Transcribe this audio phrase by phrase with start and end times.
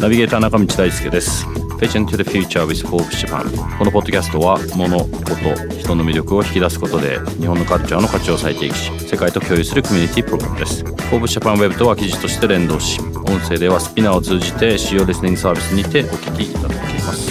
[0.00, 1.46] ナビゲーター中道大輔です。
[1.76, 3.44] Vision to the Future with Forbes Japan
[3.76, 10.82] このポッドキャストは物事人の魅力を引き出すことで日本のカルチャーの価値を再定義し世界と共有するコミュニティプログラムです。
[10.82, 17.30] Forbes Japan Web とは記事として連動し音声ではスピナーを通じて主要レスニングサービスにてお聞きいただけます。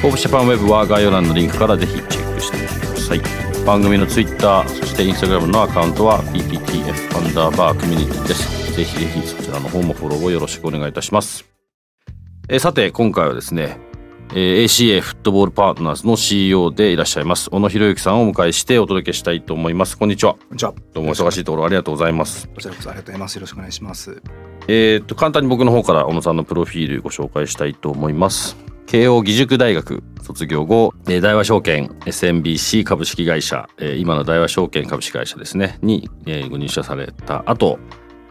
[0.00, 3.43] Forbes Japan Web は概要欄のリンクからぜひチェックしてみてください。
[3.64, 8.76] 番組の Twitter そして Instagram のアカウントは PPTF アンダーバーコミュニティです。
[8.76, 11.46] ぜひぜひそちらの方もフォローをよろしくお願いいたします。
[12.50, 13.78] えさて今回はですね、
[14.34, 19.96] えー、ACA フットボールパートナーズの CEO でいらっしゃいます小野博之さんをお迎えしてお届けしたいと思います。
[19.96, 20.34] こんにちは。
[20.34, 20.74] こんにちは。
[20.92, 22.46] どうも忙しいところありがとうございます。
[22.48, 23.36] こちらこそありがとうございます。
[23.36, 24.22] よろしくお願いします。
[24.68, 28.56] えー、っと簡単に僕の方から小野さんのプロフィールご紹介したいと思います
[28.86, 33.68] 慶應義塾大学卒業後大和証券 SMBC 株式会社
[33.98, 36.08] 今の大和証券株式会社ですねに
[36.50, 37.78] ご入社された後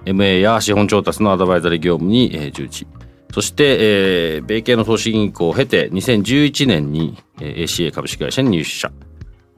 [0.06, 2.88] MA や資本調達のアドバイザリー業務に従事。
[3.34, 8.92] そして、えー、米系の投資銀行を経て2011年に、えー、ACA 株式会社に入社、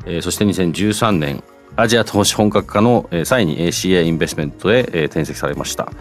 [0.06, 1.44] えー、そして2013年
[1.76, 5.92] アジア投資本格化の、えー、際に ACA インベストメントへ、えー、転籍されました、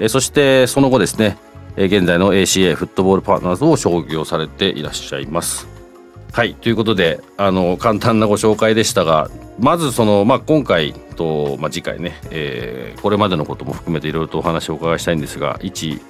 [0.00, 1.38] えー、そしてその後ですね、
[1.76, 5.66] えー、現在の ACA フットボールパートナーズを創業されていらっしゃいます
[6.32, 16.00] はいということであの簡単なご紹介でしたがまずその、まあ、今回と、まあ、次回ね、えー、これまでのことも含めていろいろとお話をお伺いしたいんですが一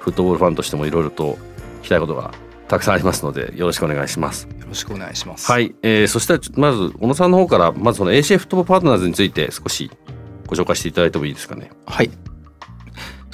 [0.00, 1.38] フットボールファンとしてもいろいろと
[1.80, 2.32] 聞きたいことが
[2.68, 4.46] たくさんありますのでよろしくお願いします。
[4.46, 5.50] よろしくお願いします。
[5.50, 9.90] はい、えー、そしたらまず小野さんの方からまずその ACA フットボールパートナーズについて少し
[10.46, 11.70] ご紹介していただいてもいいですかね。
[11.86, 12.10] はい。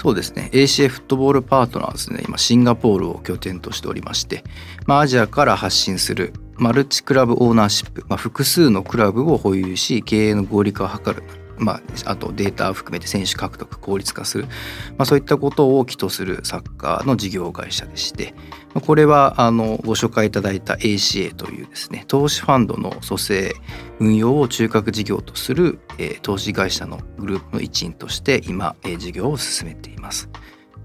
[0.04, 0.50] そうですね。
[0.53, 4.44] ACA フットボールパートナーズね今シンガポールを拠点としておりまして、
[4.84, 11.22] まあ、アジアから発信するマルチクラブオーナーシップ、まあ、複数のクラブを保有し経営の合理化を図る。
[11.59, 18.34] まあ、あとデータを含めて選手獲得効率化する、まあ、そういったことを起とするサッカーの事業会社でして
[18.75, 23.54] これはあのご紹介いただいた ACA というですね投資ファンドの蘇生
[24.00, 30.28] 運用を中核事業とする、えー、投資会社のグループの一員として今、えー、事業を進めています。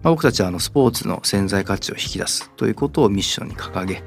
[0.01, 4.01] まあ、僕たちはあのスポーツの潜在価値を引き出すということをミッションに掲げ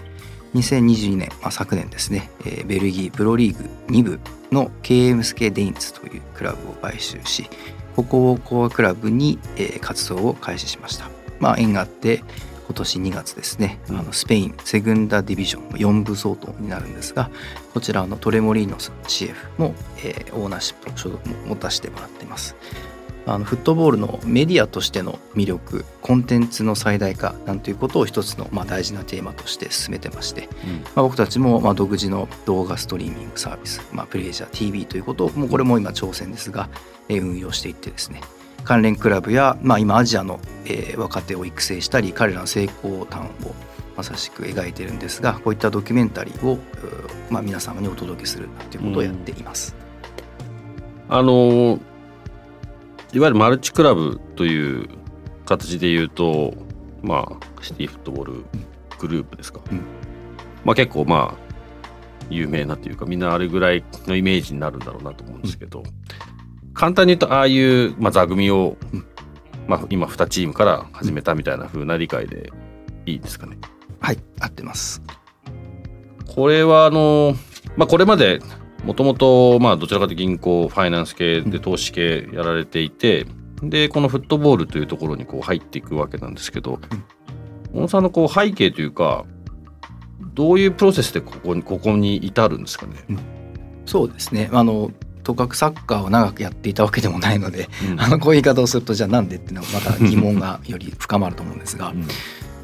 [0.55, 4.21] 2022年、まあ、昨年ですね、えー、ベルギープロリーグ2部
[4.53, 7.49] の KMSK デインツというクラブを買収し
[7.97, 11.11] ここをコアクラブに、えー、活動を開始しました。
[11.41, 12.23] まあ、縁があって
[12.67, 17.29] 今年2月ですね、あのスペインセグンダディビジョン4部相当になるんですが
[17.75, 22.57] こちらのトレモリーノス CF も、えー、オーナーシップを持たせてもらっています。
[23.27, 36.69] あのフットボールのメディアとしての魅力コンテンツの最大化なんていうことを一つのまあ大事なテーマとして進めてまして、うん、まあ、僕たちもまあ独自の動画ストリーミングサービス、まあ、プレイジャー TV ということをもうこれも今挑戦ですが、
[37.09, 38.21] え運用していってですね。
[38.65, 43.55] 関連クラブや、まあ、今アジアの、え若手を育成したり彼らの成功談を
[43.97, 46.59] まさしく描いてるんですがこういったドキュメンタリーを、
[47.29, 49.75] まあ、皆様にお届けするということをやっています。
[51.09, 51.92] うん、あのー
[53.13, 54.89] いわゆるマルチクラブという
[55.45, 56.55] 形で言うと
[57.03, 58.45] まあシティフットボール
[58.99, 59.83] グループですか、うん、
[60.65, 61.53] まあ結構まあ
[62.31, 69.07] 有名なというかみんなあれぐらいのイメージになるんだろうなと思うんですけど、うん、簡単に言うとああいう、まあ、座組を、うん、
[69.67, 72.51] まあ、今2チームから始めたみたいな風な理解で
[73.05, 73.59] いいですかね。
[74.01, 75.03] はい合ってます。
[76.35, 77.35] これはあの、
[77.77, 78.41] まあ、これまで
[78.85, 83.27] もともとまあどちらかというと銀行ファイナンス系で投資系やられていて、
[83.63, 86.81] うん、でこのフットボールというところにこう入っていくわけなんですけど、
[87.73, 89.25] 小、う、野、ん、さんのこう背景というか
[90.35, 93.19] どういうプロセスでここにここに至るんですかね、うん、
[93.87, 94.51] そうですね。
[94.53, 94.91] あの
[95.23, 101.93] とかくサッカーを長くやっていたわけでもないので、うん、あのこういう言い方をするとじゃあなんでっていうのはまた疑問がより深まると思うんですが、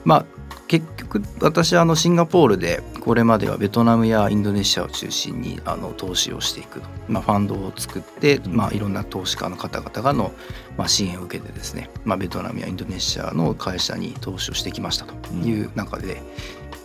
[0.05, 0.38] まあ
[0.69, 10.33] 結局私はあのシンガポールでこれまではベトナムやインドネシアを中心にあの投資をしていく、まあ、ファンドを作って、まあ、いろんな投資家の方々がの、
[10.77, 16.21] まあ、支援を受けてですね、まあ、ベトナムやインドネシアの会社に投資をしてきましたという中で、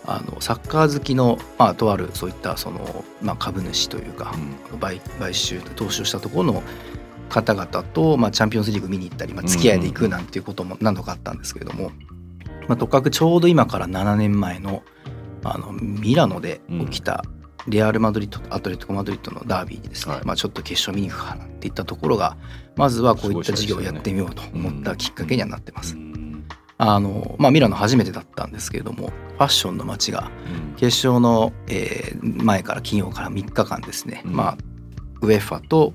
[0.06, 4.34] あのサッカー好きの、まあ、とあるそういったその、まあ、株主というか、
[4.80, 6.64] 買買収投資をしたところの
[7.30, 11.92] 方々と、まあ、チャンピオンズリーグ見に行ったり、まあ、付き合いで行くなんていうことも何度かあったんですけれども、
[12.68, 14.84] まあ、とかくちょうど今から7年前の
[15.44, 17.26] あのミラノで起きた
[17.68, 20.26] レアル・マドリッドとアトレティコ・マドリッドのダービーにですね、はい。
[20.26, 22.38] まあ、ちょっと決勝見に行くかなっていったところが
[22.76, 25.98] まずはこういった事業をやってみようと思ったきっかけにはなってます。
[26.78, 30.32] あのまあ、ミラノ初めてだったんですけれどもファッションの街が
[30.76, 34.36] 決勝の、えー前から金曜から3日間ですね、うん。
[34.36, 34.58] まあ
[35.22, 35.94] ウェファと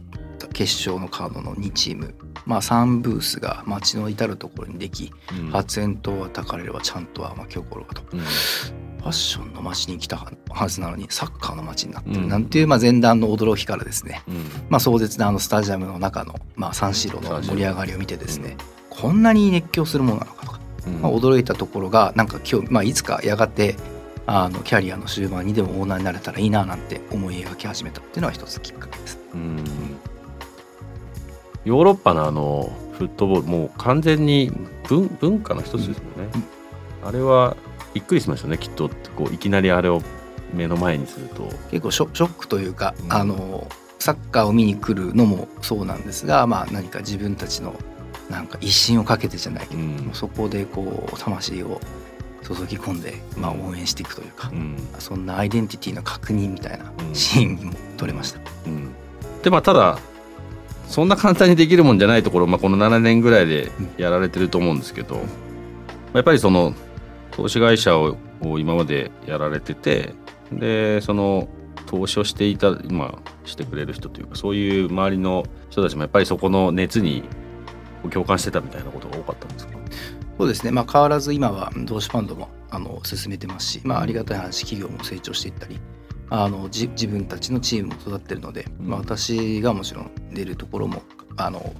[0.58, 2.12] 決勝のカードの2チーム、
[2.44, 5.12] まあ、3ブースが街の至る所にでき
[5.52, 8.02] 発煙筒はたかれればちゃんとは巻き起こるわと。
[8.02, 10.16] ファッションの街に来た
[10.50, 12.26] はずなのにサッカーの街になってる。
[12.26, 14.24] なんていう、まあ、前段の驚きからですね、
[14.68, 18.56] まあ、壮絶なあのスタジアムの中の、まあ、サンシーロの盛り上がりを見てですね、
[18.90, 20.52] こんなに熱狂するものなのかと。
[20.54, 20.60] か、
[21.02, 23.76] まあ、驚いたところがなんか今日、まあ、いつかやがて
[24.26, 29.18] あのキャリアの終盤にでもオーナーになれたらいいななんて思い描き始めたっていうのは一つきっかけです。
[31.68, 34.50] ヨーロッパのあのフットボールもう完全に
[34.88, 36.46] 文文化の一つですもんね、
[37.04, 37.58] あれは
[37.92, 38.88] びっくりしましたねきっと。
[39.16, 40.00] こういきなりあれを
[40.54, 41.42] 目の前にすると。
[41.70, 43.12] 結構ショショックというか、うん。
[43.12, 43.68] あの
[43.98, 47.74] サッカーを見に来るのもそうなんですが、まあ、何か自分たちの
[48.30, 50.10] なんか一心をかけてじゃないけど、うん。
[50.14, 51.82] そこでこう魂を
[52.42, 54.78] 注ぎ込んで、まあ、応援していくというか、うん。
[54.98, 57.14] そんなアイデンティティの確認みたいなうん。
[57.14, 58.40] シーンにも撮れました。
[58.64, 58.94] うん。
[59.42, 59.98] でまあただ
[60.88, 65.16] そんな簡単にできるもんじゃないところ、 まあ、この7年ぐらいでやられてると思うんですけど、
[66.14, 66.74] やっぱりその
[67.30, 68.16] 投資会社を
[68.58, 70.14] 今までやられてて
[70.52, 71.48] でその
[71.86, 77.22] 投資をしていた、まあ、してくれる人というかそういう周りの人たちもやっぱりそこの熱に
[78.10, 79.72] 共感してたみたいなことが多かったんですか？
[80.38, 85.78] そうですね、まあ、変わらず今は投資ファンドもあの進めてますし、まあ、ありがたい話企業も成長していったり
[86.30, 88.88] あのじ自分たちのチームも育ってるので、うん。
[88.88, 91.02] まあ、私がもちろん出るところも
[91.36, 91.74] あの、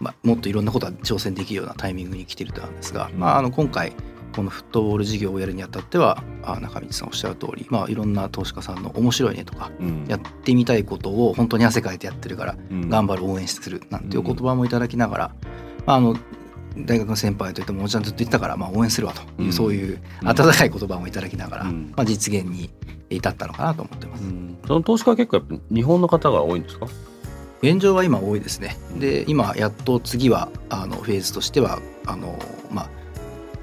[0.00, 3.18] まあ、もっといろんなことが挑戦できるようなタイミングに来ているとなんですが、うん。
[3.18, 3.92] まあ、あの今回
[4.34, 10.06] このフットボール事業をやるにあたってはあ中道さんおっしゃる通り、まあ、いろんな投資家さんの面白いねとかうん。
[10.08, 12.88] やってみたいことを本当に汗かいてやってるからうん。
[12.88, 15.34] 頑張る応援するなんていうお言葉もいただきながら、
[15.86, 16.16] まあ、あの
[16.78, 19.52] 大学の先輩といってもおじちゃんずっと言ってたから、まあ、応援するわという、うん。
[19.52, 21.92] そういううん温かい言葉もいただきながら、うん。
[21.94, 22.70] まあ、実現に
[23.14, 24.24] 至ったのかなと思ってます。
[24.24, 26.86] うんその投資家は結構やっぱ日本の方が多いんですか？
[27.62, 28.76] 現状は今多いですね。
[28.98, 32.38] で今やっと次はあのフェーズとしてはあの、
[32.70, 32.88] まあ、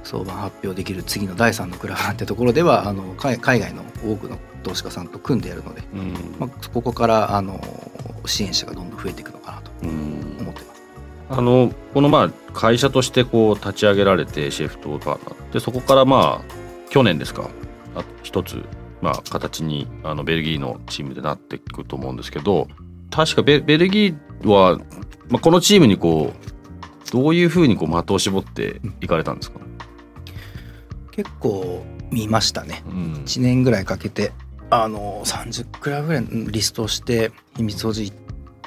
[0.03, 7.61] 相場発表できる次の第3のクラブなんてところではあの海海外の多くの投資家さんと組んでやるので、うんまあ、ここからあの
[8.25, 10.81] 支援者がどんどん増えていくのかなとうん思ってます。
[11.29, 17.49] あのこのまあ会社としてこう立ち上げられてシェフトパートナーでそこからまあ去年ですか？
[17.95, 18.63] あ一つ
[19.01, 22.67] まあ形にあのベルギーのチームでなっていくと思うんですけど
[23.11, 24.77] 確かベベルギーは、
[25.29, 29.59] まあ、このチームにこうどういうふうにこう的を絞っていかれたんですか、
[31.11, 32.83] 結構見ましたね。
[32.87, 33.13] うん。
[33.25, 34.31] 1年ぐらいかけて
[34.69, 38.13] あの30クラブぐらいのリストをして秘密保持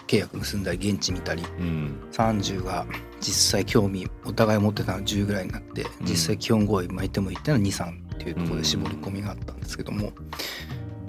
[0.06, 2.00] 契約結んだり現地見たりうん。
[2.12, 2.86] 30が
[3.20, 10.12] 実際興味お互い持ってたのが10ぐらいになってうん実際基本合意巻いてもいったのは23っていうところで絞り込みがあったんですけども、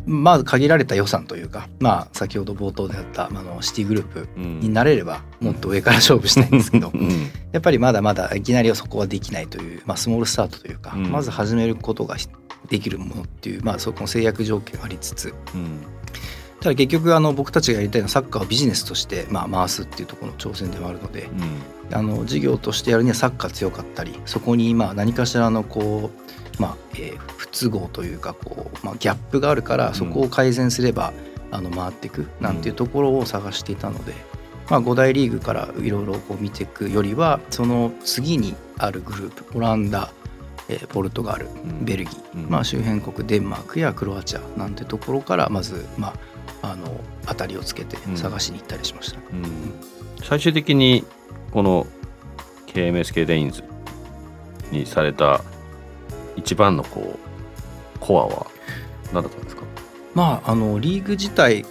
[0.06, 4.60] まず限られた予算というかまあ先ほど冒頭であったあのシティグループうん。
[4.60, 7.32] になれればもっと上から勝負したいんですけどうん。
[7.52, 11.12] やっぱりまだまだいきなりはそこはできないという、まあ、スモールスタートというか、うん。
[11.12, 12.18] まず始めることが
[12.70, 15.82] できるものっていう、まあ、そこの制約条件がありつつうん。
[16.60, 21.30] ただ結局あの僕たちがやりたいのはサッカーをビジネスとして、まあ、回すっていうところの挑戦ではあるので
[21.92, 31.14] あの事業としてやるにはサッカー強かったりそこにまあ何かしらのこう、まあえー不都合というかこう、まあ、ギャップがあるからそこを改善すれば、
[31.52, 34.14] あの回っていくなんていうところを探していたので、
[34.70, 40.12] まあ、5大リーグからいろいろこう見ていくよりはその次にあるグループオランダ、
[40.68, 41.86] えーポルトガルうん。
[41.86, 42.50] ベルギー、うん。
[42.50, 46.16] まあ、周辺国デンマークやクロアチアなんてところからまず、ま
[46.64, 49.20] あ、あの当たりをつけて探しに行ったりしました。
[49.32, 49.74] うん。
[50.24, 51.06] 最終的に
[51.52, 51.86] この
[52.68, 53.64] KMSK レインズ
[54.72, 55.44] にされた
[56.36, 58.48] 一番のこうコアは
[59.14, 59.64] 何だったんですか？
[60.14, 61.66] まああのリーグ自体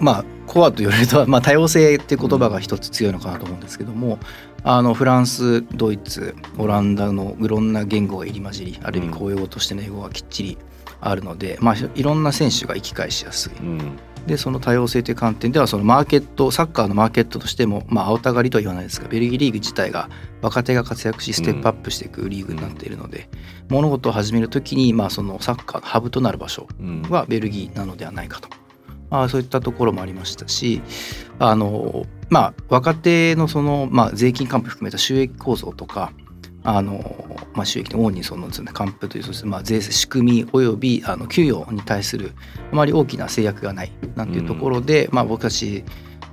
[0.00, 4.18] まあコアと言われると、まあ、多様性って言葉が一つ強いのかなと思うんですけども、
[4.64, 10.58] あのフランスドイツオランダのいろんな言語が入り混じりある意味公用語としての英語がきっちり
[11.00, 13.52] あるので、まあ、いろんな選手が行き返しやすい。
[13.60, 20.08] うんでその多様性という観点ではそのマーケットサッカーのマーケットとしてもまあ青たがりとは言わないですがベルギーリーグ自体が
[20.40, 23.28] 若手が活躍しステップアップしていくリーグになっているので、
[23.68, 27.02] 物事を始めるときにまあそのサッカーのハブとなる場所うん。
[27.02, 28.48] はベルギーなのではないかと、
[29.10, 30.82] まあ、そういったところもありましたし
[31.38, 36.12] あのまあ若手のその、まあ、税金還付含めた収益構造とか
[36.64, 42.32] あの、まあ、収益の主にそのです、ね、還付というそしてまあ税制仕組みおよびあの給与に対する
[42.70, 45.84] あまり大きな制約がないなんていうところで、まあ、僕たち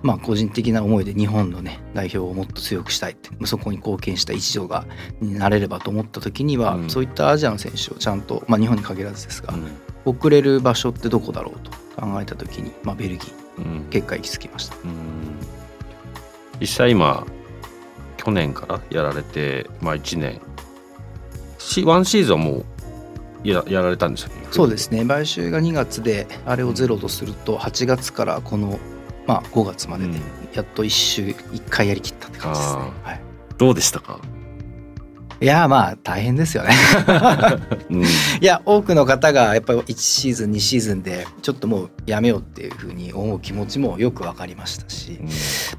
[0.02, 4.86] まあ、個人的な思いで日本のね代表をもっと強くしたいってそこに貢献した一助が
[5.20, 9.68] になれればと思った時には、うん、そういったアジアの選手をちゃんと、まあ、日本に限らずですが、うん、
[10.06, 11.72] 送れる場所ってどこだろうと
[12.02, 14.94] 考えた時に、まあ、ベルギー結果行き着きました、うん、
[16.62, 17.26] 実際今
[18.24, 20.42] 去年からやられて、まあ、1年。
[21.86, 22.66] ワンシーズンはもう
[23.48, 25.06] ややられたんですよそうですね。
[25.06, 28.80] 買収が2月であれをゼロとすると8月からこの
[29.28, 30.20] まあ、5月までで
[30.54, 32.82] やっと1週1回やりきったって感じですね。
[33.04, 33.22] はい、
[33.60, 34.20] どうでしたか？
[35.42, 36.72] いやまあ大変ですよね。
[37.90, 38.06] うん、 い
[38.42, 45.28] や多くの方がやっぱり1シーズン2シーズンでちょっともうやめようっていうふうに思う気持ちもよく分かりましたし、うん、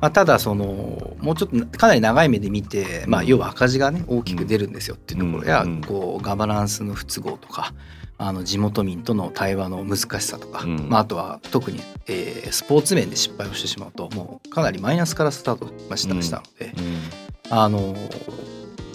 [0.01, 5.45] まあ、ただそのもうちょっとかなり長い目で見て、まあ、要は赤字がね大きく出るんですよっていうところ。
[5.45, 7.75] や、こうガバナンスの不都合とか
[8.17, 17.97] あの地元民との対話の難しさとか、うん、まあ、あとは特に、えー、スポーツ面で失敗をしてしまうともうかなりマイナスからスタートしたしたので、うん、あの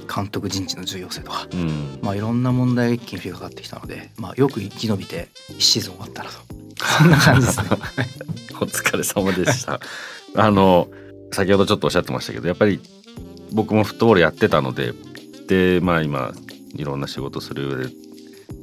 [0.06, 6.36] 監督人事の重要性とか、うん、まあ、いろんな問題が一気に降りかかってきたので、まあ、よく生き延びて1シーズン終わったなと。
[6.78, 7.68] そんな感じですね。
[8.62, 9.80] お疲れ様でした。
[10.36, 10.90] あの
[11.32, 12.80] 先ほどちょっとおっしゃってましたけどやっぱり
[13.52, 14.94] 僕もフットボールやってたので
[15.48, 16.34] でまあ今
[16.76, 17.94] いろんな仕事する上で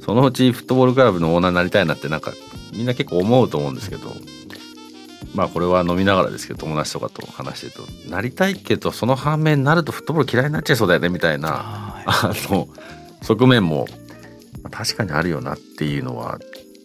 [0.05, 2.33] そのうちフットボールクラブのオーナーになりたいなってなんか
[2.73, 4.09] みんな結構思うと思うんですけど
[5.33, 12.67] まあこれは飲みながらですけど友達とかと話してるとなりたいけどその反面になるとフットボール嫌いになっちゃいそうだよねみたいな あの
[13.21, 13.87] 側面も
[14.71, 16.39] 確かにあるよなっていうのは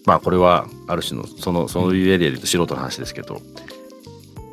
[0.06, 3.40] まあこれはある種のそのそういうエリアで言うと素人の話ですけど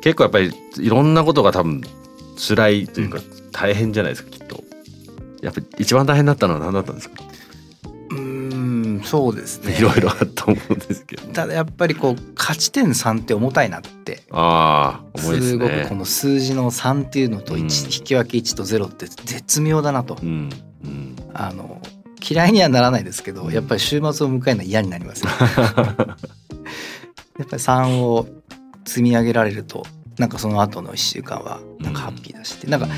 [0.02, 1.82] 結構やっぱりいろんなことが多分
[2.36, 3.18] 辛いというか
[3.52, 4.62] 大変じゃないですかきっと。
[5.42, 7.16] やっぱり一番大変だったのは何だったんですか？
[9.06, 9.76] そうですね。
[9.78, 14.22] いろいろあると思うんですけど、ただやっぱりこう勝ち点3って重たいなって。
[14.30, 20.50] あ重いです、ね、すごくこの数字の3っていうのと1、うん、引き分け1と0って絶妙だなと、うん
[20.84, 21.80] うん、あの
[22.28, 26.14] 嫌いにはならないですけど、やっぱり週末を迎えるのは嫌になります、ね、 やっぱ
[27.38, 28.26] り3を
[28.84, 29.86] 積み上げられると
[30.18, 32.88] なんかその後の1週間はなんかハッピーだし、うん、なんか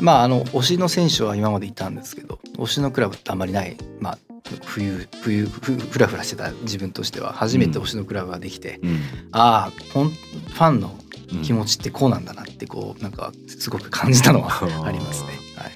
[0.00, 3.76] まああの推しの選手は今までいたんですけど推しのクラブってあんまりない。
[4.00, 4.18] まあ
[4.64, 8.98] 冬冬ふらふらしてた自分としては初めて推しのクラブができて、うん、
[9.32, 10.96] ああファンの
[11.42, 15.28] 気持ちってこうなんだなってこうなんかすごく感じたのはありますね。
[15.56, 15.72] はい、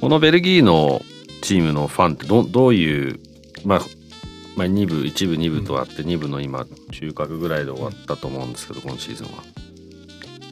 [0.00, 1.02] このベルギーの
[1.42, 3.20] チームのファンってどどういう
[3.64, 3.80] まあ
[4.56, 9.44] まあ、2部1部2部とあって、2部の今中核ぐらいで終わったと思うんですけど今シーズンは。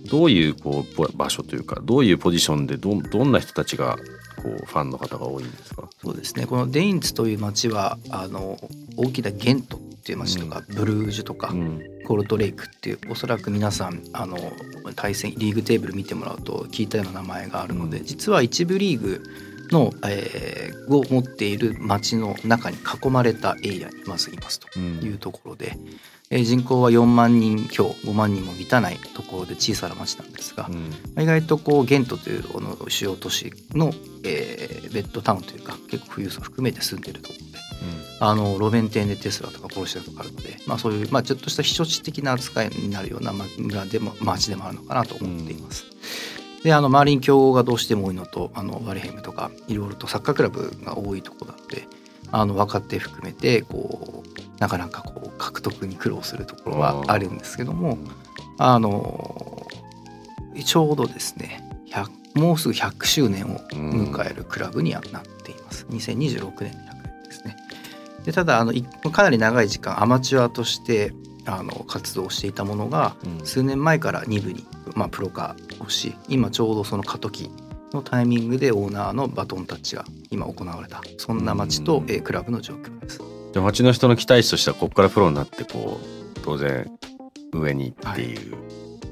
[0.08, 3.96] どういうこう場所というかどういうポジションでどどんな人たちが
[4.36, 5.88] こうファンの方が多いんですか？
[6.02, 6.46] そうですね。
[6.46, 8.58] このデインツという町はあの
[8.96, 14.36] 大きなゲントっていう町とか、うん、ブルージュとか、うん、コルトレイクっていうおそらく皆さんあの
[14.94, 19.22] 対戦リーグテーブル見てもらうと聞いたような名前があるので、うん、実は一部リーグ
[19.72, 25.76] の、えー、を持っている町の中に囲まれたエリアにまずいますというところで、
[26.30, 33.92] えー、人口は4万人強5万人も満たないところで小さな町なんですが、うん、意外とこうゲントというこの主要都市の、
[34.24, 37.58] えー、ベッドタウンというか結構富裕層含めて住んでるところで、
[38.20, 45.84] うん、あの路面店でテスラとかポルシェとかあるので、まあ、そういう、まあ、ちょっとした避暑地的な扱いになるような村でも町でもあるのかなと思っています。
[46.56, 51.86] うん、であの周りに競合がどうしても多いのとあのワレヘムとかいろいろとサッカークラブが多いところなので
[52.32, 54.25] あの若手含めてこう
[54.58, 57.98] なかなかこう獲得に苦労するところはあるんですけども
[58.58, 59.66] あの
[60.64, 61.66] ちょうどですね
[62.36, 67.56] もうすぐ100周年を迎えるクラブにはなっています、2026年の100年ですね。
[68.24, 68.72] でただあの
[69.10, 71.12] かなり長い時間アマチュアとして
[71.46, 77.50] あの活動していたものが、数年前から2部に、まあ、プロ化をし今ちょうどその過渡期
[77.92, 83.35] のタイミングでオーナーのバトンタッチが今行われたそんな街と、えクラブの状況です。
[83.56, 86.86] じゃ町の人の期待値としてはここからプロになってこう当然
[87.54, 88.52] 上にっていう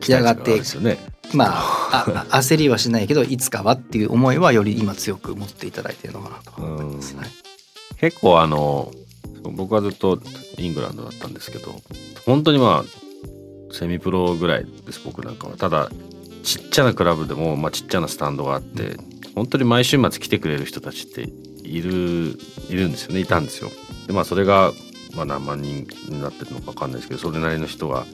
[0.00, 0.98] 期待値があるんですよね。
[1.32, 6.62] まああ 焦りはしないけどいつかはっていう思いはより今強く持っていただいてるのかなと。
[6.62, 7.22] 思います、ね、
[7.98, 8.92] 結構あの
[9.44, 10.20] 僕はずっと
[10.58, 11.80] イングランドだったんですけど
[12.26, 15.56] 本当にまあセミプロぐらいです僕なんかは。
[15.56, 15.90] ただ
[16.42, 18.98] ちっちゃなクラブでも、まあ、ちっちゃなスタンドがあって
[19.34, 21.32] 本当に毎週末来てくれる人たちって
[21.76, 22.38] いる
[22.68, 23.70] いるんですよねいたんですよ。
[24.06, 24.72] でまあそれが、
[25.14, 28.04] まあ、何万人になってるのか分かんないですけどそれなりの人が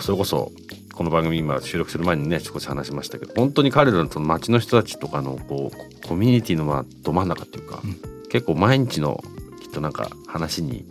[0.00, 0.52] それこそ
[0.92, 9.22] この番組今収録する前にね少し話しましたけど本当に彼らのその町の人たちとかのこうコミュニティのまあど真ん中っていうか、うん結構毎日の
[9.60, 10.84] きっとなんか話に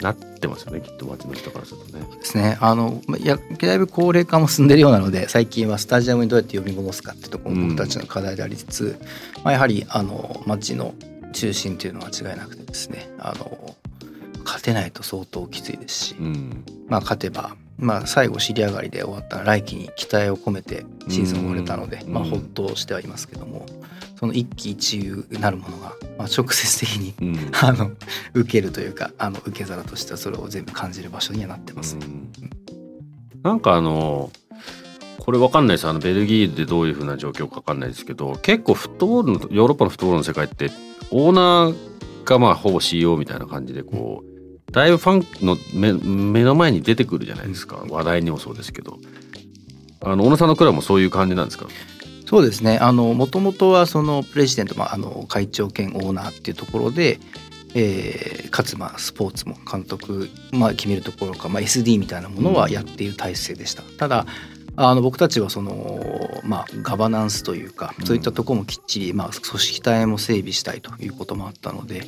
[0.00, 2.04] なってますよねきっと町の人からするとね。
[2.16, 2.56] ですね。
[2.60, 9.00] あのまあいやだいぶ高齢化も進んでるようなので最近はスタジアムにどうやって呼び戻すかってところも僕たちの課題でありつつ、
[9.44, 10.94] まあ、やはりあの街の
[11.32, 13.76] 中心っていうのは間違いなくてですねあの
[14.48, 16.64] 勝てないと相当きついですし、うん。
[16.88, 22.28] まあ、勝てば、まあ、最後尻上がりで終わった来季に期待を込めてシーズンを終えたので、まあ、うん。
[22.28, 23.66] うんほっとしてはいますけども
[24.18, 27.50] その一喜一憂なるものが、まあ、直接的にうん。
[27.62, 27.90] あの
[28.34, 31.96] 受けるというかあの受け皿としてはそれを全部感じる場所にはなってます。
[31.96, 32.28] うん。
[33.42, 34.30] なんかあの
[35.20, 35.86] これわかんないです。
[35.86, 40.70] あのベルギーでどういう風な状況かわかんないですけど結構フットボールのヨーロッパのフットボールの世界って
[41.10, 44.24] オーナーがまあほぼ CEO みたいな感じでこ
[44.68, 47.84] うだいぶファンの目目の前に出てくるじゃないですか。
[47.88, 48.98] 話題にもそうですけど。
[50.00, 51.66] あの小野さんのクラブもそういう感じなんですか？
[52.28, 52.76] そうですね。
[52.76, 57.20] あのもともとはそのプレジデント、まあ、あの会長兼オーナーっていうところで、
[57.74, 63.82] えーかつまあスポーツも監督、まあ、決めるところか、まあ、SD みたいなものはやっている体制でした。
[63.82, 64.26] ただ
[64.76, 66.00] あの僕たちはその、
[66.44, 72.04] まあ、ガバナンスというかそういったところもきっちり、まあ、組織体も整備したいということもあったので、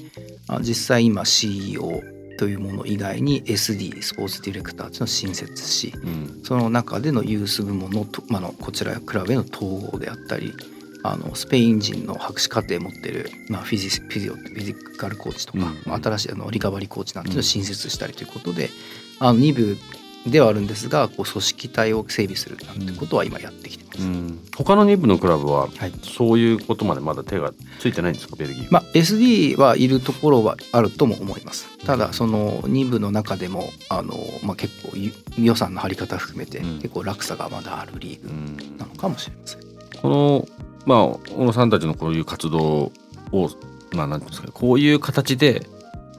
[0.46, 2.02] まあ、実際今 CEO
[2.40, 6.40] というもの以外に SD スポーツディレクターっていうのを新設しうん。
[6.42, 10.54] その中でのユース部門のと、まあ、のこちらクラブへの統合であったり
[11.02, 18.70] あのスペイン人の博士課程を持ってる、まあ、フィジフィジオフィジカルコーチとか、うんまあ新しいあのリカバリーコーチなんていうのを新設したりということで、
[19.18, 19.78] あの2部
[20.26, 24.02] ではあるんですがこう組織体を整備するなんてことは今やってきてます。
[24.02, 24.38] うん。
[24.56, 25.92] 他の2部のクラブははい。
[26.02, 28.64] そういうことまでまだ手がついてないんですかベルギー。
[28.64, 31.68] は、まあ、SD はいるところはあるとも思います。
[31.86, 36.78] ただその2部の中でもあの、まあ、結構ゆ予算の張り方含めてうん。
[36.80, 38.76] 結構落差がまだあるリーグうん。
[38.76, 39.60] なのかもしれません。
[40.02, 40.48] この
[40.84, 40.98] まあ
[41.30, 42.92] 小野さんたちのこういう活動
[43.32, 43.50] を
[43.92, 45.62] まあなんですかねこういう形で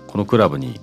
[0.08, 0.80] このクラブに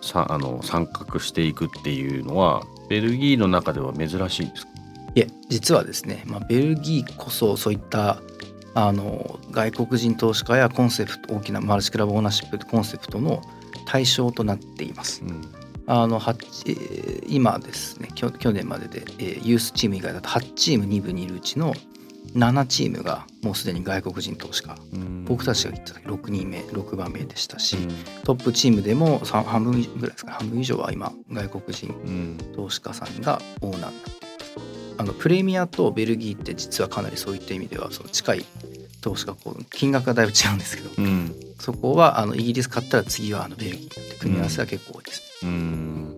[0.00, 4.72] さあの参画していくっていうのはベルギーの中では珍しいんですか？
[5.14, 8.20] いえ実はですね、まあ、ベルギーこそそういった
[8.74, 13.42] あの外国人投資家やコンセプト大きなマルチクラブオーナーシップコンセプトの
[13.86, 15.22] 対象となっています。
[15.86, 21.74] あの8えー今ですね去去年までで、えーユースチーム以外だと8チーム2部にいるうちの
[22.34, 25.24] 7チームがもうすでに外国人投資家うん。
[25.24, 27.88] 僕たちが言った時6人目6番目でしたし、うん。
[28.24, 30.32] トップチームでも三半分ぐらいですか。
[30.32, 32.38] ね半分以上は今外国人うん。
[32.54, 34.18] 投資家さんがオーナーになって
[34.98, 38.44] あのプレミアとベルギーって実はかなりそういった意味ではその近い
[39.00, 41.34] 投資家こう金額がだいぶ違うんですけどうん。
[41.60, 46.16] そこはあのイギリス買ったら次はあのベルギーって組み合わせは結構多いです、うん。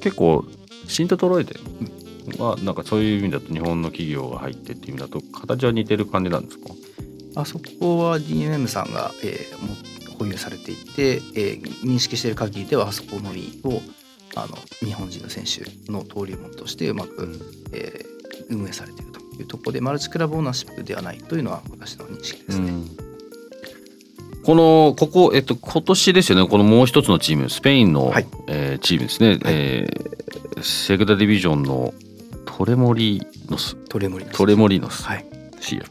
[0.00, 0.44] 結構
[0.88, 1.54] シントトロイデ
[2.38, 6.70] はなんかそういう意味だと日本の企業が入ってっていう意味だと形は似てる感じなんですか？
[7.36, 9.74] あそこは DMM さんが、えーも
[10.18, 13.80] 保有されていて、えー認識している限りではあそこのみを
[14.36, 14.56] あの
[14.86, 17.40] 日本人の選手の登竜門としてうまく、
[17.72, 18.14] えー
[18.50, 22.72] 運営されているというところでマルチクラブオーナーシップではないというのは私の認識ですね。
[24.44, 26.46] このここ、えっと、今年ですよね。
[26.46, 28.26] このもう一つのチームスペインの、はい。
[28.48, 31.92] えーチームですね、えーセグダディビジョンの
[32.56, 33.74] トレモリノス。
[33.88, 34.36] トレモリノス。
[34.36, 35.26] トレモリノス、はい、
[35.58, 35.82] シア。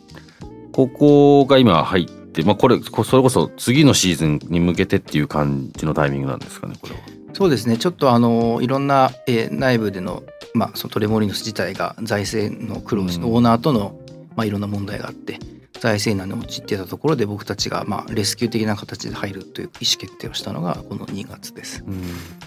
[0.71, 7.01] ここが今入って、まあ、これこそれこそ次のシーズンに向けてっていう感じのタイミングなんですかねこれは。
[7.33, 7.77] そうですね。
[7.77, 10.23] ちょっとあのいろんな、えー内部での,、
[10.53, 13.25] まあそのトレモリノス自体が財政の苦労し、うん。
[13.25, 13.99] オーナーとの、
[14.37, 15.39] まあ、いろんな問題があって
[15.79, 21.83] 財政難に陥っていたところで僕たちが、まあ、レスキュー的な形で入るという意思決定をしたのがこの2月です。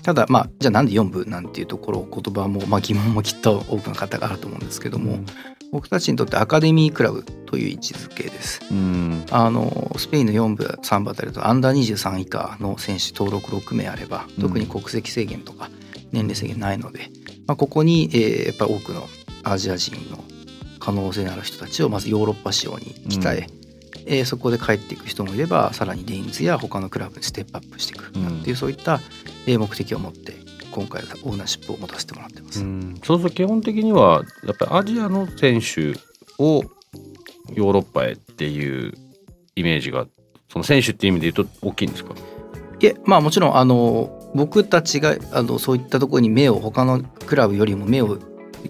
[0.03, 5.19] ただまあじゃあなんで4部なんていうところ言葉も、まあ、疑問もきっと多くの方があると思うんですけども、
[5.73, 8.63] 僕たちにとってアカデミークラブという位置づけです。
[8.71, 15.69] うんあのスペインの4部3部あたりだとアンダー23以下の選手登録6名あればうん特に国籍制限とか
[16.13, 17.11] 年齢制限ないので、
[17.47, 19.07] まあ、ここに、えーやっぱり多くの
[19.43, 20.25] アジア人の
[20.87, 23.47] 可能性のある人たちをまずヨーロッパ仕様に鍛え、
[24.07, 28.13] えーそこで帰っていく人もいればさらにレインズや他のクラブにステップアップしていく。
[28.19, 29.01] なんていう、そういった、
[29.49, 30.35] えー目的を持って
[30.71, 32.61] 今回オーナーシップを持たせてもらってます。
[32.61, 33.01] うん。
[33.03, 35.99] そうすると基本的にはやっぱりアジアの選手
[36.39, 36.63] を
[37.53, 38.95] ヨーロッパへっていう
[39.57, 40.07] イメージが
[40.53, 42.15] その選手っていう意味で言うと大きいんですか？
[42.79, 48.19] いえまあもちろんあの僕たちがあのそういったところに目を他のクラブよりも目を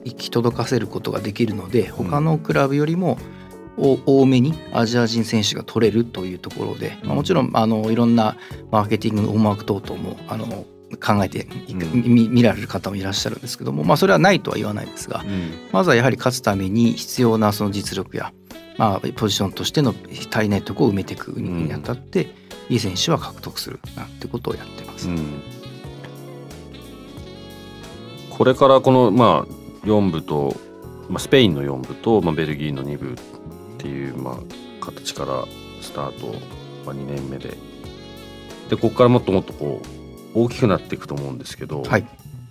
[0.05, 3.19] 行き届かせることができるので他のクラブよりも
[3.79, 8.37] お多めにアジア人選手が取れるというところで、まあ、もちろんあのいろんな
[8.71, 10.65] マーケティングの思惑等々もあの
[10.97, 15.53] 考えて見見られる方もいらっしゃるんですけども、まあ、それはないとは言わないですがうん。
[15.73, 18.33] まずはやはり勝つために必要なその実力や、
[18.79, 19.95] まあ、ポジションとしての
[20.31, 22.29] 足りないところを埋めていくにあたって、
[22.69, 25.09] いい選手は獲得するなんてことをやってます。
[25.09, 25.43] うん。
[28.31, 29.56] これからこのまあ
[29.87, 30.55] 4部と、
[31.09, 33.17] まあ、スペインの4部と、まあ、ベルギーの2部っ
[33.79, 35.45] ていう、まあ、形から
[35.81, 36.27] スタート、
[36.85, 37.57] まあ、2年目で。
[38.69, 39.81] でここからもっともっとこ
[40.35, 42.07] う大きくなっていくと思うんですけど、はい。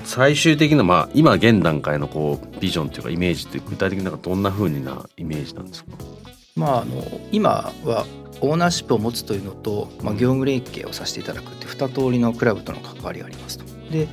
[0.05, 5.91] 最終的な、まあ、今現段階のこうビジョンというかイメージって具体的になんかどんな風になイメージなんですか、
[6.55, 8.05] まあ、あの今は
[8.41, 13.65] オーナーシップを持つというのと、まあ、業務連携をさせていただくって2通りのクラブとの関わりがありますと。
[13.91, 14.07] で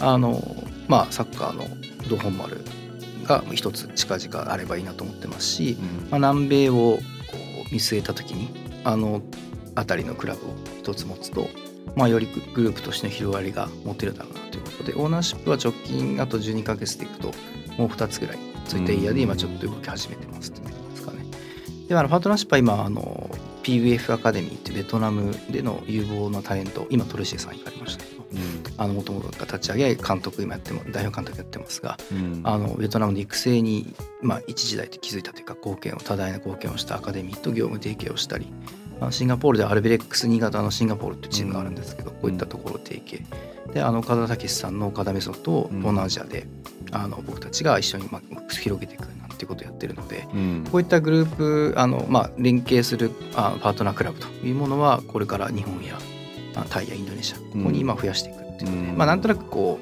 [0.00, 0.42] あの
[0.86, 1.64] まあサッカーの
[2.08, 2.64] ド本丸
[3.24, 5.76] が一つ近々あればいいなと思ってますし、
[6.10, 6.98] まあ、南米をこ
[7.70, 8.48] う見据えた時に
[8.84, 9.22] あの
[9.76, 11.48] 辺りのクラブを一つ持つと、
[11.94, 17.32] まあ、よりグループとしての広がりが持てるだろうなということでオーナーシップは直近あと12ヶ月でいくと
[17.76, 21.24] もう2つぐらいそういったエリアで今ちょっと動き始めてますってですかね。
[21.88, 23.30] であのパートナーシップは今あの
[23.62, 28.04] PVF アカデミーってベトナムでの有望なタレント今トルシエさん行かれました。
[28.04, 32.40] けどあの元々が立ち上げ監督今やっても代表監督やってますがうん。
[32.44, 38.52] あのベトナムの育成に、まあ、一時代で築いたというか貢献を多大な貢献をしたアカデミーと業務提携をしたり、
[39.00, 43.24] まあ、シンガポールではアルベレックス新潟のシンガポールというチームがあるんですけど、こういったところを提携。
[43.72, 46.46] であの岡田武史さんの岡田メソッドを東南アジアで、
[46.90, 50.64] あの僕たちが一緒にまあ広げていくなんていうことをやってるのでうん。
[50.70, 55.98] こういったグループあの、まあ、連携するあパートナークラブというものはこれから日本や
[56.62, 58.98] あタイやインドネシアここに今増やしていくっていうので、うん。
[58.98, 59.78] まあ、なんとなくこ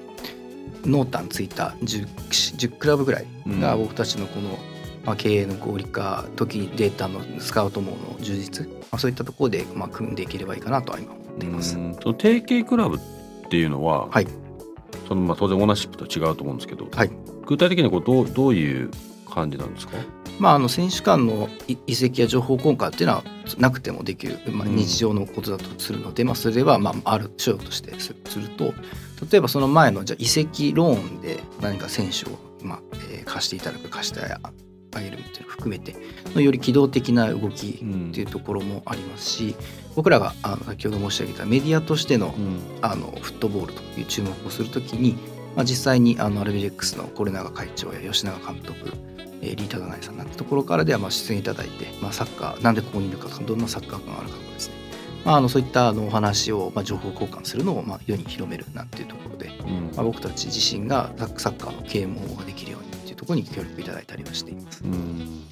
[0.84, 4.58] う濃淡ついた 10, 10クラブぐらいが僕たちのこの、
[5.04, 11.76] まあ、経営の合理化時にデータのスカウト網の充実、まあ、そういったところで、まあ、組んでいければいいかなとは今思っています。
[11.76, 11.94] うん。
[11.94, 13.00] その提携クラブっ
[13.48, 14.26] ていうのは、はい。
[15.08, 17.10] そのまあ当然オーナーシップと違うと思うんですけど、はい。
[17.46, 18.90] 具体的にこうどうどういう
[19.28, 19.92] 感じなんですか、
[20.38, 23.24] まあ、あの選手間のい移籍や情報交換っていうのは
[23.58, 24.76] なくてもできる、まあ、うん。
[24.76, 28.74] 日常のことだとするので、まあ、それはまあある手段としてすすると
[29.30, 35.96] 例えばその前のじゃあ移籍ローンで何か選手を、まあえー貸していただく貸してあげるっていうのを含めて
[36.34, 39.56] のより機動的な動きうんっていうところもありますし
[39.96, 42.60] 僕らがあの先ほど申し上げたメディアとしてのうん。
[42.82, 45.16] あのフットボールという注目をするときに、
[45.56, 48.92] まあ、実際にあのアルビレックスのコレナガ会長や吉永監督、
[49.42, 54.74] えーリータ・ダナイさんなんてところからではまあ出演いただいて、まあ、サッカーなんでここにいるかとかどんなサッカーがあるかとかですね、
[55.24, 59.92] まあ、あのそういったあのお話を、まあ、情報交換するのをまあ世に広めるなんていうところで、うん。
[59.94, 64.82] まあ、僕たち自身がサッカーの啓蒙ができるようにっていうところに協力いただいたりはしています。
[64.84, 65.44] うん。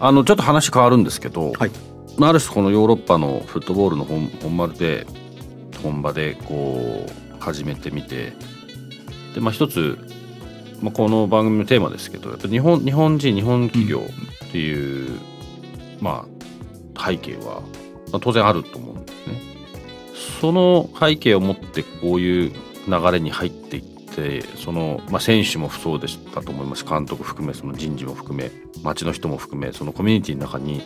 [0.00, 1.70] あのちょっと話変わるんですけど、はい。
[2.18, 5.06] まあある種このヨーロッパのフットボールの本本丸で
[5.82, 8.32] 本場でこう始めてみて
[9.34, 9.98] でまあ一つ、
[10.80, 14.00] まあ、この番組のテーマですけどやっぱ日本日本人日本企業
[14.46, 15.18] っていう、
[16.00, 16.34] まあ
[17.10, 17.62] 背景は、
[18.12, 19.40] まあ、当然あると思うんですね。
[20.40, 22.52] その背景を持ってこういう
[22.86, 28.50] 流れに入っていってその、まあ、選手もそうでしたと思います監督含めその人事も含め
[28.82, 30.82] 町の人も含めそのコミュニティの中に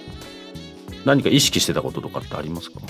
[1.05, 2.81] 何か意識してたこととかってありますか？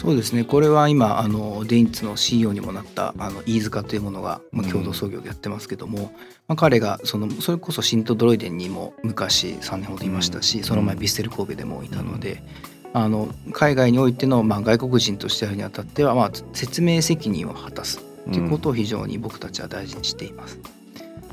[0.00, 0.44] そうですね。
[0.44, 6.14] これは今あのデインツの CEO にもなったあの飯塚というものが、まあ、共同創業でやってますけども、
[6.48, 12.42] まあ、彼がそのそれこそシントドロイデンにも昔3年ほどいましたし、その前ビステル神戸でもいたので、
[12.94, 20.79] あの海外においての、まあ、外国人としてやるにあたっては、まあ、説明責任を果たすということを非常に僕たちは大事にしています。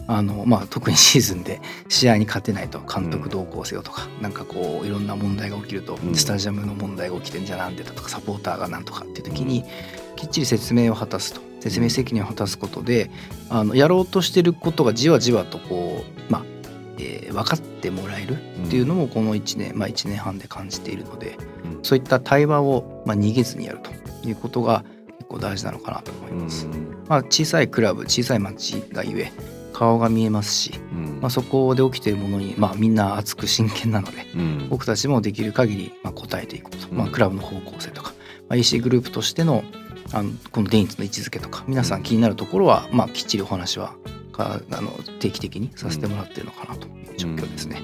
[0.08, 6.16] あのまあ、特にシーズンで試合に勝てないと監督同行せよとか、なんかこういろんな問題が起きると、うん。
[6.16, 9.66] スタジアムの問題が起きてんじゃなんでだとかサポーターがなんとかっていう時に
[10.16, 11.42] きっちり説明を果たすと。
[11.60, 13.10] 説明責任を果たすことで
[13.50, 16.44] あのやろうとしてることがじわじわとこう、まあ
[17.00, 21.84] えー分かってもらえるっていうのもこの1年、まあ、1年半で感じているのでうん。
[21.84, 23.92] そういった対話を、まあ、逃げずにやると
[24.28, 24.86] いうことが
[25.20, 26.68] 結構大事なのかなと思います。
[27.08, 29.32] まあ、小さいクラブ小さい町がゆえ
[29.78, 31.20] 顔が見えますし、うん。
[31.22, 34.68] まあ、そこで起きているものに、まあ、みんな熱く真剣なのでうん。
[34.70, 38.14] 僕たちもできる限りまあ答えていくこと、まあ、うんクラブの方向性とか、
[38.50, 39.64] まあ、EC グループとしての
[40.14, 43.94] あのこのデインツの位置づけとか皆さん気になるところは、まあ、きっちりお話は
[44.32, 47.82] かあの定期的にさせてもらってるのかなという状況ですね。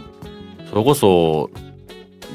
[0.70, 1.52] それこそ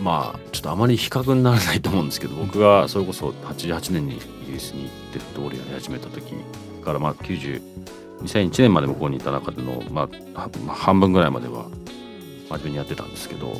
[0.02, 6.34] まあちょっとあまり比較にならないと思うんですけど僕がそれこそ88年にイギリスに行ってフットボールやり始めた時
[6.84, 7.60] からまあ90
[8.22, 11.66] 2001年まで向こうにいた中での、まあ、はまあ半分ぐらいまでは
[12.50, 13.54] 真面目にやってたんですけど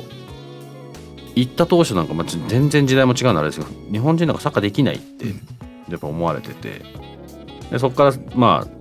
[1.35, 5.27] 行った当初なんか、まあ、ち全然時代も違うのあれですけど日本人なんかサッカーできないって
[5.89, 6.81] やっぱ思われてて
[7.71, 8.79] でそこからまあ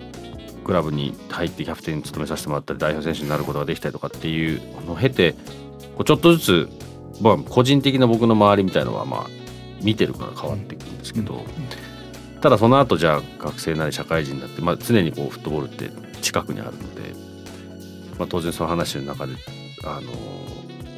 [0.65, 5.33] クラブに入ってキャプテンに務めさせてもらったり代表選手になることができたりとかっていうのを経て
[5.97, 6.69] こうちょっとずつ、
[7.23, 9.27] まあ、個人的な僕の周りみたいのはまあ
[9.83, 11.45] 見てるから変わっていくんですけど、
[12.41, 17.13] ただその後じゃあ学生なり社会人になって、まあ、常にこうフットボールって近くにあるので、
[18.19, 19.35] まあ、当然その話の中で
[19.85, 20.13] あの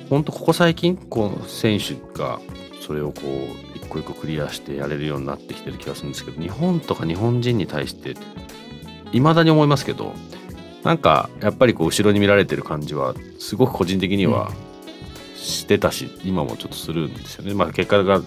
[0.08, 2.40] 本当ここ最近こう選手が
[2.80, 8.14] それをこう一個一個クリアしてやれるようになってきてる気がするんですけど日本とか日本人に対して
[9.12, 10.14] いまだに思いますけど
[10.82, 14.50] なんかやっぱりこう後ろに見られてる感じはすごく個人的には
[15.40, 17.54] してたし、今もちょっとするんですよね。
[17.54, 18.20] まあ結果が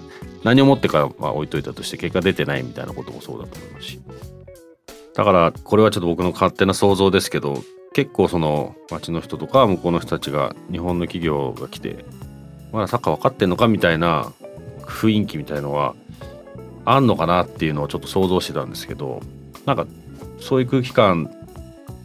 [0.43, 4.01] 何をもってかは置いといたとして結果出てないみたいなこともそうだと思いますし
[5.15, 12.03] だからこれはちょっと僕の勝手な想像ですけど結構その町の人とか向こうの人たちが日本の企業が来て
[12.73, 14.33] まだサッカー分かってんのかみたいな
[14.81, 15.95] 雰囲気みたいのは
[16.83, 19.21] あんのかなっていうのをちょっと想像してたんですけど
[19.65, 19.87] なんか
[20.41, 21.31] そういう空気感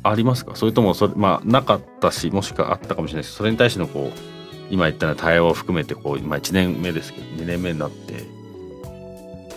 [0.04, 0.54] ありますか？
[0.54, 4.37] それともそれまあなかったしもしくはあったかもしれないしそれに対してのこう
[4.70, 8.24] 今言ったような対応を含めてこう今1年目ですけど2年目になって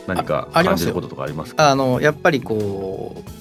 [0.07, 1.69] 何か感じることとかありますか？
[1.69, 3.31] あのやっぱりこう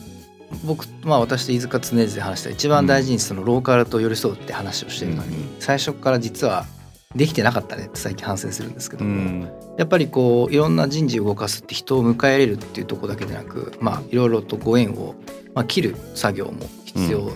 [0.65, 6.67] 僕まあ私と飯塚常々で話した一番大事にそのローカルと寄り添うって話をしてるのに、うん、最初から実は
[7.15, 15.15] できてなかったねって最近反省するんですけども、うん、やっぱりこういろんな人事を動かすって人を迎え入れるっていうとこだけでなくまあいろいろとご縁を、
[15.55, 17.30] まあ、切る作業も必要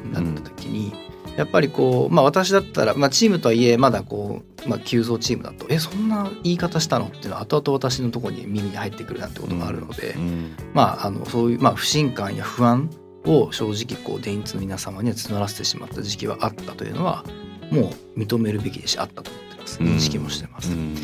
[1.36, 7.06] やっぱりこう、まあ、私だったら、まあ、チームとはいえまだこう、まあ、急増チームだとえそんな言い方したの？
[7.06, 12.88] っていうのは後々私のところに耳に入ってくるなんてことがあるので、うんうん、まああのそういう、まあ、不信感や不安
[13.26, 17.24] を正直こう電通の皆様には募らせてしまった時期はあったというのは
[17.70, 19.80] もう認めるべきでしあったと思ってます。
[19.80, 20.70] 認識もしてます。
[20.70, 20.94] うん、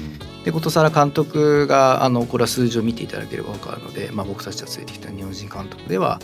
[0.44, 6.20] でことさら監督があのこれは数字を見ていただければ分かるので、まあ、僕たちがついてきた日本人監督では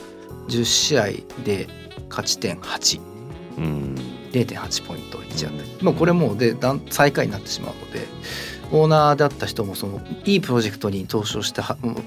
[0.49, 1.05] 10試合
[1.45, 1.66] で
[2.09, 3.15] 勝ち点8。
[3.59, 3.95] うん、
[4.33, 6.57] 0.8ポイント1あったり、まあ、これもうで
[6.90, 8.07] 最下位になってしまうので
[8.73, 11.62] オーナーだった人もそのいいプロジェクトに投資をして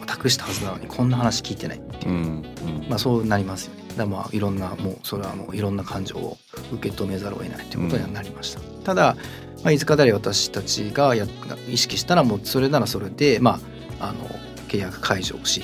[0.05, 2.17] 託したはずなのにこんな話聞いてないっていう、うん。
[2.17, 3.83] うん、まあ、そうなりますよね。
[3.95, 6.37] だまあいろんなもうそれはもういろんな感情を
[6.71, 8.59] 受け止めざるを得ないということにはなりました。
[8.83, 9.15] ただ、
[9.63, 11.25] まあ、飯塚であり私たちがや
[11.69, 13.59] 意識したらもうそれならそれで、ま
[13.99, 14.27] あ、あの
[14.67, 15.63] 契約解除をし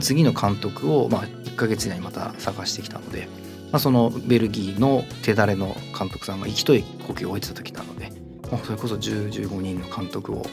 [0.00, 3.28] 次の監督をまあ1か月以内にまた探してきたので。
[3.72, 8.12] まあ、そのベルギーの手だれの監督さんが生きとい呼吸を終えてた時なので、
[8.50, 10.46] まあ、それこそ1015人の監督を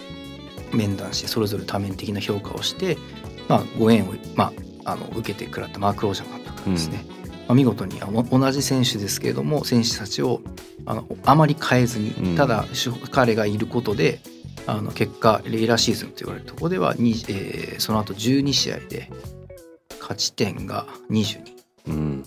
[0.73, 2.97] 面談してそれぞれ多面的な評価をして、
[3.47, 4.51] まあ、ご縁を、ま
[4.85, 7.15] あ、あの受けてくらったマーク・ロージャー監督がですね、うん、ま
[7.49, 10.41] あ、見事に同じ選手ですけれども選手たちを
[10.85, 12.65] あのあまり変えずに、ただ
[13.11, 14.19] 彼がいることで
[14.65, 19.09] あの結果レイラーシーズンと言われるところでは、えー、その後12試合で
[20.01, 21.53] 勝ち点が22。
[21.87, 22.23] うん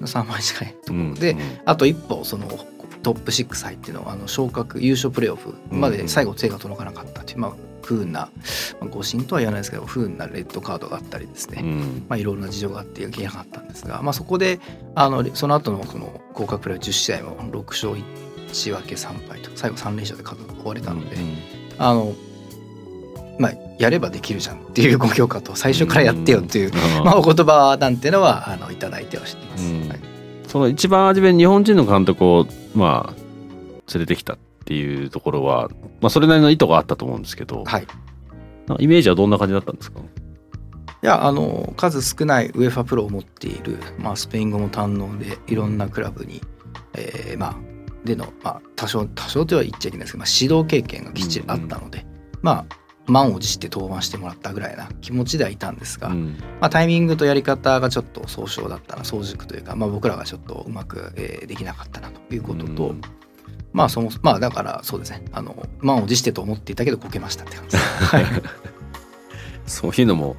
[0.00, 1.40] 3枚近いところで、うん。
[1.40, 2.46] うん、あと一歩その
[3.02, 8.30] トップ6入っていうのはあの昇格優勝プレーオフまで最後手が届かなかったという、まあ、不運な、
[8.80, 14.60] まあ、誤審とは言わないですけど不運なレッドカードがあったりですね、うん、まあ、いろんな事情があっていけなかったんですが、まあ、そこで
[14.94, 21.36] あのその後のこの降格プレー10試合も6勝1分け3敗と最後3連勝で終われたので、うんうん、
[21.78, 22.14] あの
[23.38, 29.88] まあ、やればできるじゃんっていうご評価と最初からやってよっていう、うん、まあ、お言葉なんていうのはあのいただいてはしてます、うん。
[29.88, 30.00] はい、
[30.48, 35.68] その一番初めに日本人の監督を、まあ、連れてきたっていうところは、
[36.00, 37.86] まあ、それなりの意図があったと思うんですけど、はい、
[38.80, 40.00] イメージはどんな感じだったんですか？
[40.00, 46.42] いやあの数少ないウェファプロを持っている、まあ、スペイン語も堪能でいろんなクラブに、
[46.94, 47.56] えー、まあ
[48.04, 52.66] での、まあ、多少多少とは言っちゃいけないですけど、まあ、指導経験がきっちりあったので、うんうん、まあ
[53.08, 63.00] 満を持して登板してもらったぐらいな気持ちではいたんですが、うん、まあ、タイミングとやり方がちょっと総称だったな早熟というか、まあ、僕らがちょっとうまく、えー、できなかったなということと、うん、
[63.72, 65.24] まあそもまあだからそうですね。
[65.32, 68.04] あの満を持してと思っていたけどこけましたって感じです。
[68.04, 68.24] はい、
[69.66, 70.36] そういうのも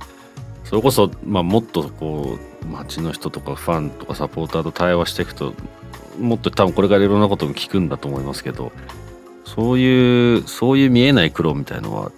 [0.63, 5.53] それこそ、まあ、もっとこう街の人とかファンとかサポーターと対話していくと
[6.19, 8.71] もっと多分これからいろんなことも聞くんだと思いますけど
[9.45, 12.11] そういうそういう見えない苦労みたいのは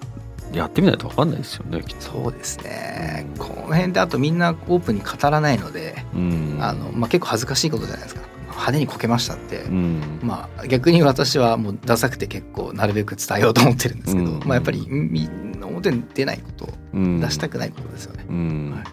[0.54, 3.26] やってみないと分かんないですよねそうですね。
[3.38, 8.22] この辺であとみんなオープンに語らないので、うん、あのまあ、結構恥ずかしいことじゃないですか。
[8.50, 15.28] 派手にこけましたって、うん、まあ逆に私はもうダサくて結構なるべく伝えようと思ってるんですけど、うん、まあ、やっぱりみ
[15.64, 18.26] 表に出ないこと出したくないことですよね、
[18.72, 18.84] はい、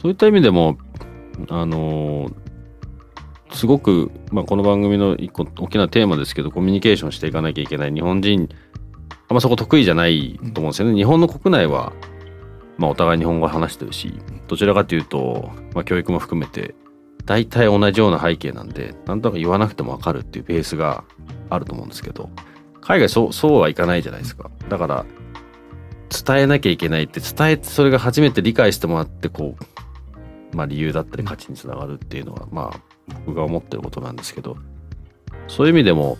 [0.00, 0.78] そういった意味でも
[1.48, 2.30] あの
[3.52, 8.48] すごく、まあ、この番組の一個大きなテーマですけどコミュニケーションしていかなきゃいけない日本人
[9.30, 10.94] あんまそこ得意じゃないと思うんですよね。
[10.94, 11.94] 日本の国内は
[12.80, 14.14] まあ、お互い日本語話してるし
[14.48, 16.74] どちらかというと、まあ、教育も含めて
[17.26, 21.04] 大体同じような背景なんでなんとなく言わなくても分かるっていうベースが
[21.50, 22.30] あると思うんですけど
[22.80, 25.04] 海外そうそうはいかないじゃないですかだから
[26.08, 29.56] 伝えなきゃいけないって伝えてそれが初めて理解してもらってこ
[30.52, 32.80] う、まあ、理由だったり価値につながるっていうのはまあ
[33.26, 34.56] 僕が思ってることなんですけど
[35.48, 36.16] そういう意味でも、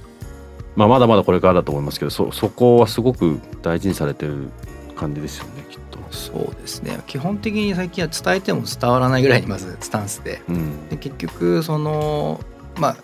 [0.76, 4.50] まあ、まだまだこれからだと思いますけどそそこはすごく大事にされてる
[4.96, 5.98] 感じですよねきっと。
[6.10, 7.00] そうですね。
[7.06, 10.42] 基本的に最近は伝えても伝わらないぐらいにまずスタンスで。
[10.48, 10.88] うん。
[10.88, 12.40] で結局その
[12.78, 12.96] まあ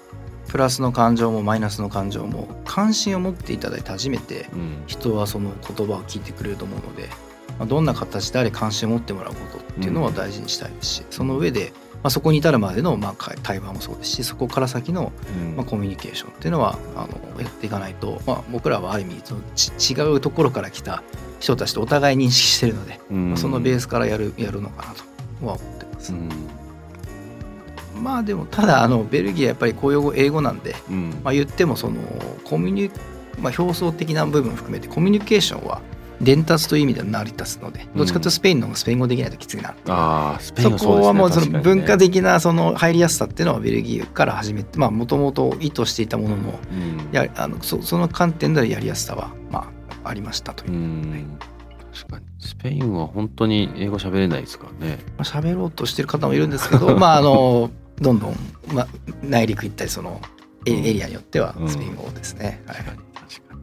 [0.48, 4.82] プラスの感情もマイナスの感情も関心を持っていただいて初めてうん。
[4.86, 7.08] 人はその言葉を聞いてくれると思うので、
[7.58, 15.56] まあ、どんな形であれ関心を持ってもらうことっていうのは大事にしたいですし、その上で、まあ、そこに至るまでのまあ会対話もそうですしそこから先のうん。
[15.56, 21.02] まあコミュニケーションっていうのはあのやっていかないと、まあ、僕らはある意味そのち違うところから来た
[21.40, 23.28] 人たちとお互い認識してるので、うん。
[23.30, 25.04] まあそのベースからやるやるのかなと
[25.46, 26.12] は思ってます。
[26.12, 26.30] うん。
[28.02, 31.10] まあでもただあのベルギーはやっぱり公用語英語なんで、うん。
[31.24, 32.00] まあ、言ってもその
[32.44, 32.90] コミュニ、
[33.40, 35.80] まあ、表層的な部分含めてコミュニケーションは
[36.20, 47.08] 伝達という意味では成り立つのでどっちかというとスペインの方がスペイン語できないときついな、ああスペイそンはそこはもうその文化的なその入りやすさっていうのはベルギーから始めてまあもともと意図していたもののうん。
[47.12, 49.72] やあのそその観点ではやりやすさはま
[50.04, 50.72] あありましたという。
[50.72, 51.38] う、ん。
[51.92, 52.26] 確かに。
[52.38, 54.98] スペインは本当に英語喋れないですからね。
[55.18, 58.36] まあ喋ろうとしてる方もいるんですけど まああのどんどん、
[58.72, 58.88] まあ、
[59.22, 60.20] 内陸行ったりその
[60.66, 62.76] エリアによってはうんスペイン語ですね、はい。
[62.76, 63.60] 確かに確かに。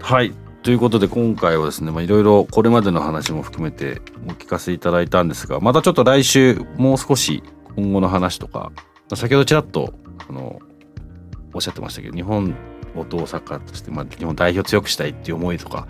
[0.00, 7.42] はいということで今回はですねまあいろいろこれまでの話も含めてお聞かせいただいたんですがまたちょっと来週もう少し
[7.76, 9.92] 今後の話とかまあ先ほどちらっと
[10.28, 10.60] あの
[11.52, 12.54] おっしゃってましたけど日本
[12.94, 15.88] をどうサッカーとして、まあ、日本代表強くしたいっていう思いとか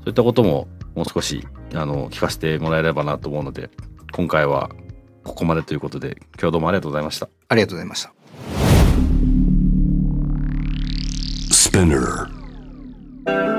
[0.00, 3.70] そういったことももう少しあの聞かせてもらえればなと思うので
[4.12, 4.70] 今回は
[5.22, 7.28] ここまでということで今日はどうもありがとうございました。
[7.48, 8.12] ありがとうございました
[11.54, 13.57] Spinner.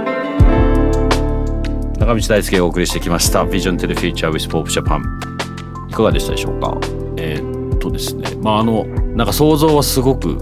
[1.99, 3.43] 中道大輔がお送りしてきました。
[3.43, 5.01] Vision to the Future with Pop Japan
[5.89, 6.77] いかがでしたでしょうか？
[7.17, 8.35] えーっとですね。
[8.41, 10.38] まああのなんか想像はすごく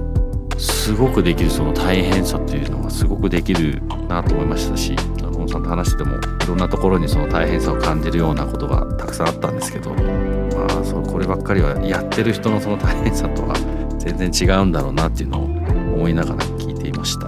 [0.60, 13.56] すごくできるその大変さっていうのがすごくできるなと思いましたしあのさんと話しててもいろんなところにその大変さを感じるようなことがたくさんあったんですけどまあそうこればっかりはやってる人のその大変さとは
[13.98, 15.44] 全然違うんだろうなっていうのを
[15.96, 17.28] 思いながら聞いていました。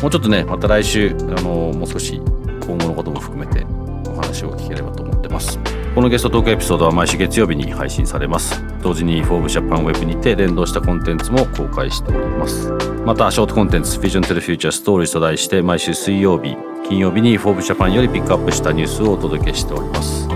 [0.00, 2.22] もうちょっとねまた来週あのもう少し
[2.68, 3.66] 今後のことも含めて
[4.10, 5.58] お話を聞ければと思ってます。
[5.94, 8.62] このゲストトークエピソードは毎週月曜日に配信されます。
[8.82, 12.70] 同時に「フォーブジャパンウェブにて連動したコンテンツも公開しております。
[13.06, 20.28] またショートコンテンツ Vision to the Future Stories と題して毎週水曜日金曜日に Forbes Japan よりピックアップしたニュースをお届けしております。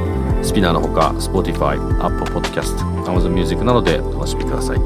[0.43, 4.79] スピナーのほか Spotify、Apple Podcast、Amazon Music などでお楽しみください。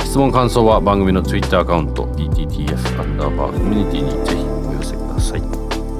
[0.00, 4.41] 質問感想は番組の Twitter アカウント BTTF アンダーバーコミュニティにぜひ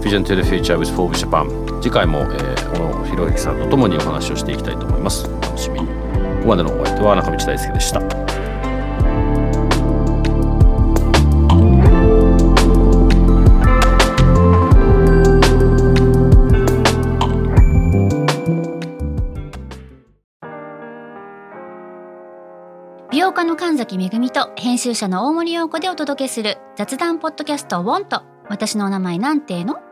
[0.02, 1.48] Vision to the Future with Forbes Japan
[1.80, 5.28] 次回も、えー、小野寛幸さんと共にお話をしていきたいと思います。
[5.40, 5.80] 楽しみ。
[5.80, 5.92] にこ
[6.42, 8.00] こまでのお相手は中道大輔でした。
[23.10, 29.91] 美容家の神崎めぐみと編集者の大森洋子でお届けする雑談ポッドキャスト「ウォンと私のお名前なんての?